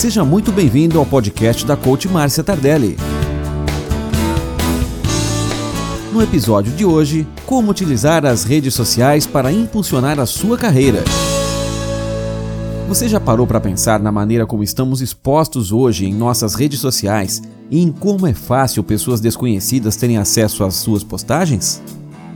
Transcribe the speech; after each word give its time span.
Seja 0.00 0.24
muito 0.24 0.50
bem-vindo 0.50 0.98
ao 0.98 1.04
podcast 1.04 1.66
da 1.66 1.76
coach 1.76 2.08
Márcia 2.08 2.42
Tardelli. 2.42 2.96
No 6.10 6.22
episódio 6.22 6.72
de 6.72 6.86
hoje, 6.86 7.28
como 7.44 7.70
utilizar 7.70 8.24
as 8.24 8.42
redes 8.42 8.72
sociais 8.72 9.26
para 9.26 9.52
impulsionar 9.52 10.18
a 10.18 10.24
sua 10.24 10.56
carreira. 10.56 11.04
Você 12.88 13.10
já 13.10 13.20
parou 13.20 13.46
para 13.46 13.60
pensar 13.60 14.00
na 14.00 14.10
maneira 14.10 14.46
como 14.46 14.62
estamos 14.62 15.02
expostos 15.02 15.70
hoje 15.70 16.06
em 16.06 16.14
nossas 16.14 16.54
redes 16.54 16.80
sociais 16.80 17.42
e 17.70 17.82
em 17.82 17.92
como 17.92 18.26
é 18.26 18.32
fácil 18.32 18.82
pessoas 18.82 19.20
desconhecidas 19.20 19.96
terem 19.96 20.16
acesso 20.16 20.64
às 20.64 20.76
suas 20.76 21.04
postagens? 21.04 21.82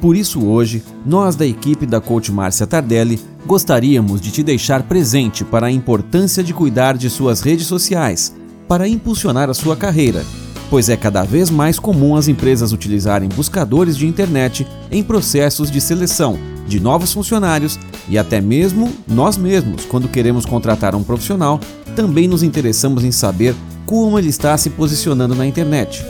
Por 0.00 0.16
isso, 0.16 0.42
hoje, 0.46 0.82
nós 1.04 1.36
da 1.36 1.46
equipe 1.46 1.84
da 1.84 2.00
coach 2.00 2.32
Márcia 2.32 2.66
Tardelli 2.66 3.20
gostaríamos 3.46 4.20
de 4.20 4.30
te 4.30 4.42
deixar 4.42 4.82
presente 4.84 5.44
para 5.44 5.66
a 5.66 5.70
importância 5.70 6.42
de 6.42 6.54
cuidar 6.54 6.96
de 6.96 7.10
suas 7.10 7.42
redes 7.42 7.66
sociais 7.66 8.34
para 8.66 8.88
impulsionar 8.88 9.50
a 9.50 9.54
sua 9.54 9.76
carreira, 9.76 10.24
pois 10.70 10.88
é 10.88 10.96
cada 10.96 11.22
vez 11.22 11.50
mais 11.50 11.78
comum 11.78 12.16
as 12.16 12.28
empresas 12.28 12.72
utilizarem 12.72 13.28
buscadores 13.28 13.96
de 13.96 14.06
internet 14.06 14.66
em 14.90 15.02
processos 15.02 15.70
de 15.70 15.80
seleção 15.80 16.38
de 16.66 16.80
novos 16.80 17.12
funcionários 17.12 17.78
e 18.08 18.16
até 18.16 18.40
mesmo 18.40 18.90
nós 19.06 19.36
mesmos, 19.36 19.84
quando 19.84 20.08
queremos 20.08 20.46
contratar 20.46 20.94
um 20.94 21.02
profissional, 21.02 21.60
também 21.94 22.26
nos 22.26 22.42
interessamos 22.42 23.04
em 23.04 23.10
saber 23.10 23.54
como 23.84 24.18
ele 24.18 24.28
está 24.28 24.56
se 24.56 24.70
posicionando 24.70 25.34
na 25.34 25.46
internet. 25.46 26.02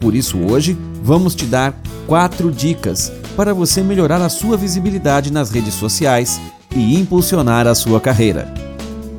Por 0.00 0.14
isso, 0.14 0.36
hoje, 0.38 0.76
vamos 1.02 1.34
te 1.34 1.46
dar 1.46 1.80
quatro 2.06 2.50
dicas 2.50 3.12
para 3.36 3.54
você 3.54 3.82
melhorar 3.82 4.20
a 4.20 4.28
sua 4.28 4.56
visibilidade 4.56 5.32
nas 5.32 5.50
redes 5.50 5.74
sociais 5.74 6.40
e 6.74 6.98
impulsionar 6.98 7.66
a 7.66 7.74
sua 7.74 8.00
carreira. 8.00 8.52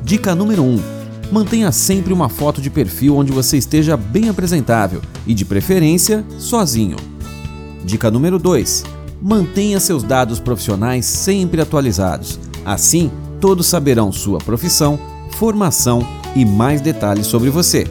Dica 0.02 0.34
número 0.34 0.62
1: 0.62 0.66
um, 0.66 0.80
mantenha 1.32 1.72
sempre 1.72 2.12
uma 2.12 2.28
foto 2.28 2.60
de 2.60 2.70
perfil 2.70 3.16
onde 3.16 3.32
você 3.32 3.56
esteja 3.56 3.96
bem 3.96 4.28
apresentável 4.28 5.00
e, 5.26 5.34
de 5.34 5.44
preferência, 5.44 6.24
sozinho. 6.38 6.96
Dica 7.84 8.10
número 8.10 8.38
2: 8.38 8.84
mantenha 9.20 9.80
seus 9.80 10.02
dados 10.02 10.38
profissionais 10.38 11.06
sempre 11.06 11.60
atualizados. 11.60 12.38
Assim, 12.64 13.10
todos 13.40 13.66
saberão 13.66 14.12
sua 14.12 14.38
profissão, 14.38 14.98
formação 15.32 16.06
e 16.36 16.44
mais 16.44 16.80
detalhes 16.80 17.26
sobre 17.26 17.50
você. 17.50 17.86